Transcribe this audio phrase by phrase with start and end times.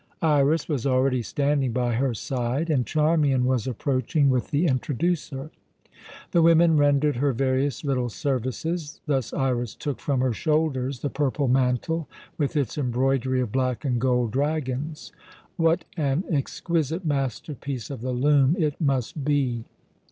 [0.23, 5.51] Iras was already standing by her side, and Charmian was approaching with the "introducer."
[6.31, 11.47] The women rendered her various little services: thus Iras took from her shoulders the purple
[11.47, 15.11] mantle, with its embroidery of black and gold dragons.
[15.55, 19.65] What an exquisite masterpiece of the loom it must be!